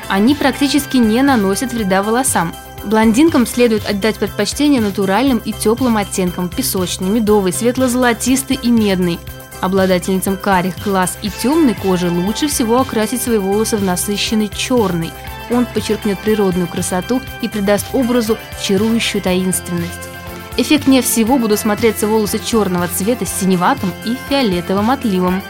Они 0.09 0.35
практически 0.35 0.97
не 0.97 1.21
наносят 1.21 1.73
вреда 1.73 2.01
волосам. 2.03 2.55
Блондинкам 2.85 3.45
следует 3.45 3.85
отдать 3.89 4.17
предпочтение 4.17 4.79
натуральным 4.79 5.39
и 5.39 5.51
теплым 5.51 5.97
оттенкам– 5.97 6.47
песочный, 6.55 7.09
медовый, 7.09 7.51
светло-золотистый 7.51 8.57
и 8.61 8.69
медный. 8.69 9.19
Обладательницам 9.59 10.37
карих 10.37 10.75
глаз 10.83 11.17
и 11.21 11.29
темной 11.29 11.73
кожи 11.73 12.09
лучше 12.09 12.47
всего 12.47 12.79
окрасить 12.79 13.21
свои 13.21 13.39
волосы 13.39 13.77
в 13.77 13.83
насыщенный 13.83 14.49
черный. 14.49 15.11
Он 15.49 15.65
подчеркнет 15.65 16.19
природную 16.19 16.67
красоту 16.67 17.21
и 17.41 17.49
придаст 17.49 17.87
образу 17.93 18.37
чарующую 18.61 19.21
таинственность. 19.21 20.09
Эффектнее 20.57 21.01
всего 21.01 21.37
будут 21.37 21.59
смотреться 21.59 22.07
волосы 22.07 22.39
черного 22.39 22.87
цвета 22.87 23.25
с 23.25 23.39
синеватым 23.39 23.91
и 24.05 24.15
фиолетовым 24.29 24.91
отливом. 24.91 25.41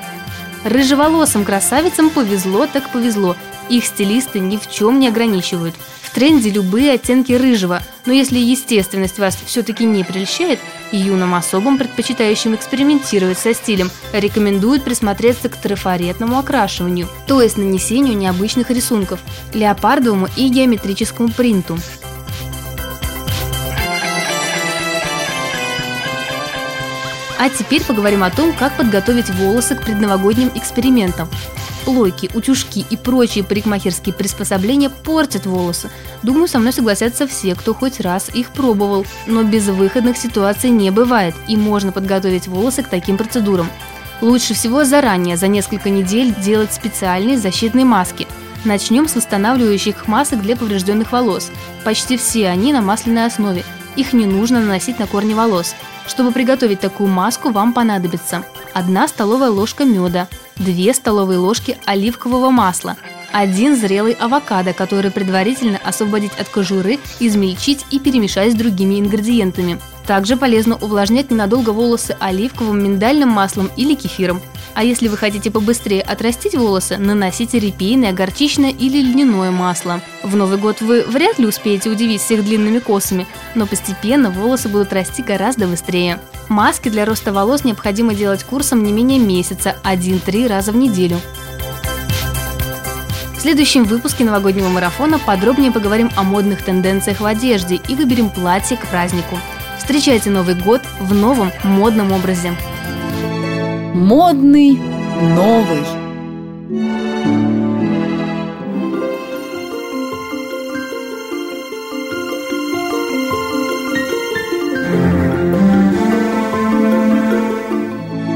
Рыжеволосым 0.64 1.46
красавицам 1.46 2.10
повезло 2.10 2.66
так 2.68 2.90
повезло. 2.92 3.36
Их 3.70 3.86
стилисты 3.86 4.40
ни 4.40 4.58
в 4.58 4.70
чем 4.70 5.00
не 5.00 5.08
ограничивают. 5.08 5.76
В 6.02 6.14
тренде 6.14 6.50
любые 6.50 6.94
оттенки 6.94 7.34
рыжего, 7.34 7.84
но 8.06 8.14
если 8.14 8.40
естественность 8.40 9.20
вас 9.20 9.38
все-таки 9.46 9.84
не 9.84 10.04
прельщает, 10.04 10.60
юным 10.92 11.36
особам, 11.36 11.78
предпочитающим 11.78 12.56
экспериментировать 12.56 13.38
со 13.38 13.54
стилем, 13.54 13.92
рекомендуют 14.14 14.84
присмотреться 14.84 15.50
к 15.50 15.58
трафаретному 15.58 16.40
окрашиванию, 16.40 17.08
то 17.28 17.42
есть 17.42 17.58
нанесению 17.58 18.18
необычных 18.18 18.72
рисунков, 18.72 19.20
леопардовому 19.54 20.28
и 20.38 20.48
геометрическому 20.48 21.30
принту. 21.30 21.78
А 27.40 27.50
теперь 27.50 27.84
поговорим 27.84 28.24
о 28.24 28.32
том, 28.32 28.54
как 28.54 28.76
подготовить 28.78 29.30
волосы 29.30 29.76
к 29.76 29.84
предновогодним 29.84 30.52
экспериментам. 30.56 31.30
Плойки, 31.88 32.30
утюжки 32.34 32.86
и 32.90 32.98
прочие 32.98 33.46
парикмахерские 33.46 34.14
приспособления 34.14 34.90
портят 34.90 35.46
волосы. 35.46 35.90
Думаю, 36.22 36.50
со 36.50 36.60
мной 36.60 36.74
согласятся 36.74 37.26
все, 37.28 37.56
кто 37.56 37.74
хоть 37.74 38.02
раз 38.02 38.28
их 38.28 38.50
пробовал. 38.50 39.06
Но 39.26 39.44
безвыходных 39.44 40.18
ситуаций 40.18 40.70
не 40.70 40.92
бывает, 40.92 41.34
и 41.48 41.56
можно 41.56 41.94
подготовить 41.94 42.50
волосы 42.50 42.84
к 42.84 42.90
таким 42.90 43.16
процедурам. 43.16 43.70
Лучше 44.20 44.54
всего 44.54 44.84
заранее, 44.84 45.38
за 45.38 45.48
несколько 45.48 45.90
недель, 45.90 46.36
делать 46.36 46.74
специальные 46.74 47.38
защитные 47.38 47.86
маски. 47.86 48.28
Начнем 48.66 49.08
с 49.08 49.16
восстанавливающих 49.16 50.10
масок 50.10 50.42
для 50.42 50.58
поврежденных 50.58 51.14
волос. 51.14 51.52
Почти 51.86 52.18
все 52.18 52.50
они 52.50 52.74
на 52.74 52.82
масляной 52.82 53.28
основе. 53.28 53.64
Их 53.96 54.12
не 54.12 54.26
нужно 54.26 54.60
наносить 54.60 55.00
на 55.00 55.08
корни 55.08 55.34
волос. 55.34 55.74
Чтобы 56.06 56.34
приготовить 56.34 56.82
такую 56.82 57.08
маску, 57.08 57.52
вам 57.52 57.72
понадобится 57.72 58.44
1 58.74 59.08
столовая 59.08 59.52
ложка 59.52 59.86
меда, 59.86 60.28
2 60.60 60.94
столовые 60.94 61.40
ложки 61.40 61.78
оливкового 61.86 62.50
масла, 62.50 62.96
один 63.32 63.76
зрелый 63.76 64.14
авокадо, 64.14 64.74
который 64.74 65.12
предварительно 65.12 65.80
освободить 65.84 66.32
от 66.40 66.50
кожуры, 66.50 67.00
измельчить 67.20 67.86
и 67.92 68.00
перемешать 68.00 68.54
с 68.54 68.56
другими 68.56 69.00
ингредиентами. 69.00 69.80
Также 70.08 70.38
полезно 70.38 70.78
увлажнять 70.78 71.30
ненадолго 71.32 71.72
волосы 71.72 72.16
оливковым 72.20 72.82
миндальным 72.82 73.28
маслом 73.28 73.70
или 73.76 73.94
кефиром. 73.94 74.42
А 74.74 74.84
если 74.84 75.10
вы 75.10 75.18
хотите 75.18 75.52
побыстрее 75.52 76.02
отрастить 76.02 76.56
волосы, 76.56 76.98
наносите 76.98 77.60
репейное, 77.60 78.14
горчичное 78.14 78.70
или 78.70 79.02
льняное 79.02 79.52
масло. 79.52 80.02
В 80.24 80.36
Новый 80.36 80.58
год 80.58 80.82
вы 80.82 81.04
вряд 81.04 81.40
ли 81.40 81.46
успеете 81.46 81.90
удивить 81.90 82.22
всех 82.22 82.46
длинными 82.46 82.80
косами, 82.80 83.28
но 83.54 83.66
постепенно 83.66 84.30
волосы 84.30 84.70
будут 84.70 84.94
расти 84.94 85.24
гораздо 85.24 85.68
быстрее. 85.68 86.20
Маски 86.48 86.90
для 86.90 87.06
роста 87.06 87.34
волос 87.34 87.66
необходимо 87.66 88.14
делать 88.14 88.44
курсом 88.44 88.84
не 88.84 88.94
менее 88.94 89.20
месяца, 89.20 89.76
1-3 89.84 90.48
раза 90.48 90.72
в 90.72 90.78
неделю. 90.78 91.20
В 93.36 93.42
следующем 93.42 93.84
выпуске 93.84 94.24
новогоднего 94.24 94.70
марафона 94.70 95.20
подробнее 95.20 95.72
поговорим 95.72 96.12
о 96.16 96.24
модных 96.24 96.64
тенденциях 96.64 97.20
в 97.20 97.26
одежде 97.26 97.82
и 97.90 97.96
выберем 97.96 98.30
платье 98.30 98.78
к 98.78 98.88
празднику. 98.88 99.38
Встречайте 99.78 100.30
Новый 100.30 100.56
год 100.56 100.82
в 101.00 101.14
новом 101.14 101.52
модном 101.64 102.12
образе. 102.12 102.52
Модный 103.94 104.80
новый. 105.22 105.84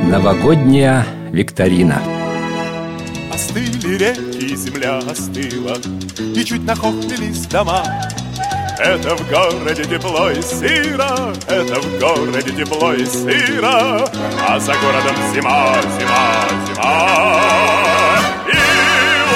Новогодняя 0.10 1.06
викторина. 1.32 2.02
Остыли 3.34 3.98
реки, 3.98 4.56
земля 4.56 4.98
остыла, 5.00 5.78
И 6.36 6.44
чуть 6.44 6.64
нахохлились 6.66 7.46
дома. 7.48 7.84
Это 8.84 9.16
в 9.16 9.30
городе 9.30 9.84
тепло 9.84 10.32
и 10.32 10.42
сыро, 10.42 11.36
Это 11.48 11.80
в 11.80 12.00
городе 12.00 12.52
тепло 12.52 12.94
и 12.94 13.06
сыро, 13.06 14.04
А 14.48 14.60
за 14.60 14.74
городом 14.74 15.16
зима, 15.32 15.76
зима, 16.00 16.48
зима. 16.66 17.40
И 18.48 18.58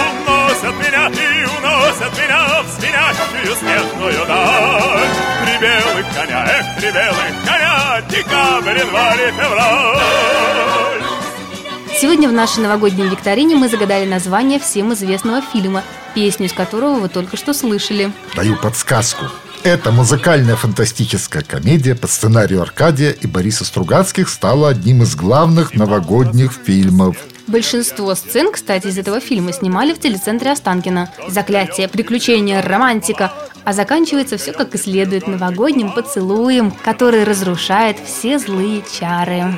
уносят 0.01 0.75
меня, 0.79 1.09
и 1.09 1.45
уносят 1.45 2.17
меня 2.17 2.63
В 2.63 2.67
звенящую 2.79 3.55
снежную 3.55 4.25
даль. 4.25 5.13
Три 5.43 5.57
белых 5.59 6.05
коня, 6.15 6.47
эх, 6.47 6.79
три 6.79 6.91
белых 6.91 7.33
коня, 7.45 8.01
Декабрь, 8.09 8.79
январь 8.79 9.27
и 9.27 9.31
февраль. 9.31 10.94
Сегодня 11.97 12.27
в 12.27 12.33
нашей 12.33 12.61
новогодней 12.61 13.07
викторине 13.07 13.55
мы 13.55 13.69
загадали 13.69 14.05
название 14.05 14.59
всем 14.59 14.93
известного 14.93 15.41
фильма, 15.41 15.81
песню 16.13 16.47
из 16.47 16.53
которого 16.53 16.99
вы 16.99 17.07
только 17.07 17.37
что 17.37 17.53
слышали. 17.53 18.11
Даю 18.35 18.57
подсказку. 18.57 19.25
Эта 19.63 19.91
музыкальная 19.91 20.57
фантастическая 20.57 21.41
комедия 21.41 21.95
по 21.95 22.07
сценарию 22.07 22.61
Аркадия 22.61 23.11
и 23.11 23.25
Бориса 23.27 23.63
Стругацких 23.63 24.27
стала 24.27 24.69
одним 24.69 25.03
из 25.03 25.15
главных 25.15 25.73
новогодних 25.73 26.51
фильмов. 26.51 27.15
Большинство 27.47 28.13
сцен, 28.13 28.51
кстати, 28.51 28.87
из 28.87 28.97
этого 28.97 29.21
фильма 29.21 29.53
снимали 29.53 29.93
в 29.93 29.99
телецентре 29.99 30.51
Останкино. 30.51 31.09
Заклятие, 31.29 31.87
приключения, 31.87 32.61
романтика. 32.61 33.31
А 33.63 33.71
заканчивается 33.71 34.37
все 34.37 34.51
как 34.51 34.75
и 34.75 34.77
следует 34.77 35.27
новогодним 35.27 35.93
поцелуем, 35.93 36.71
который 36.71 37.23
разрушает 37.23 37.97
все 38.05 38.37
злые 38.37 38.83
чары. 38.99 39.57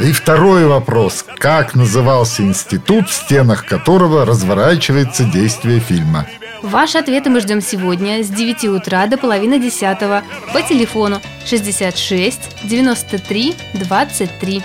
И 0.00 0.12
второй 0.12 0.64
вопрос. 0.66 1.26
Как 1.38 1.74
назывался 1.74 2.42
институт, 2.42 3.08
в 3.08 3.12
стенах 3.12 3.66
которого 3.66 4.24
разворачивается 4.24 5.24
действие 5.24 5.78
фильма? 5.78 6.26
Ваши 6.62 6.98
ответы 6.98 7.28
мы 7.28 7.40
ждем 7.40 7.60
сегодня 7.60 8.22
с 8.22 8.28
9 8.28 8.64
утра 8.64 9.06
до 9.06 9.18
половины 9.18 9.58
10 9.58 9.98
по 9.98 10.62
телефону 10.66 11.20
66 11.44 12.40
93 12.64 13.56
23. 13.74 14.62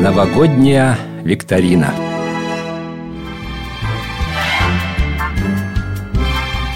Новогодняя 0.00 0.98
викторина. 1.22 2.11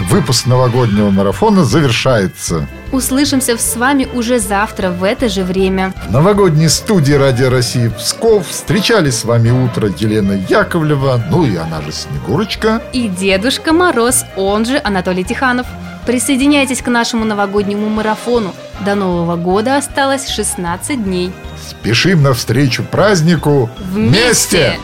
Выпуск 0.08 0.46
новогоднего 0.46 1.10
марафона 1.10 1.64
завершается. 1.64 2.68
Услышимся 2.92 3.58
с 3.58 3.76
вами 3.76 4.06
уже 4.14 4.38
завтра 4.38 4.90
в 4.90 5.02
это 5.02 5.28
же 5.28 5.42
время. 5.42 5.92
В 6.06 6.12
новогодней 6.12 6.68
студии 6.68 7.12
Радио 7.12 7.50
России 7.50 7.88
Псков 7.88 8.46
встречались 8.48 9.18
с 9.18 9.24
вами 9.24 9.50
утро 9.50 9.88
Елена 9.98 10.40
Яковлева, 10.48 11.24
ну 11.28 11.44
и 11.44 11.56
она 11.56 11.82
же 11.82 11.90
Снегурочка. 11.90 12.80
И 12.92 13.08
Дедушка 13.08 13.72
Мороз, 13.72 14.24
он 14.36 14.64
же 14.64 14.80
Анатолий 14.82 15.24
Тиханов. 15.24 15.66
Присоединяйтесь 16.06 16.82
к 16.82 16.86
нашему 16.88 17.24
новогоднему 17.24 17.88
марафону. 17.88 18.54
До 18.84 18.94
Нового 18.94 19.34
года 19.34 19.76
осталось 19.76 20.28
16 20.28 21.02
дней. 21.02 21.32
Спешим 21.68 22.22
навстречу 22.22 22.84
празднику 22.84 23.68
Вместе! 23.92 24.78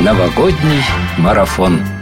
Новогодний 0.00 0.82
марафон. 1.18 1.99